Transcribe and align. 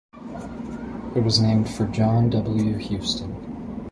It 1.15 1.19
was 1.23 1.39
named 1.39 1.69
for 1.69 1.85
John 1.85 2.31
W. 2.31 2.73
Houston. 2.75 3.85